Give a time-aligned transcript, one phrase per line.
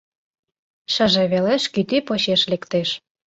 [0.93, 2.89] Шыже велеш кӱтӱ почеш лектеш.